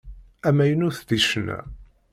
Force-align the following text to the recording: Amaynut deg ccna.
Amaynut 0.47 0.97
deg 1.09 1.21
ccna. 1.27 1.59